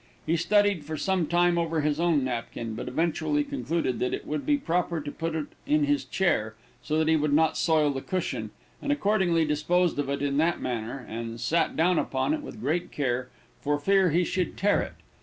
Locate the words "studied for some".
0.35-1.27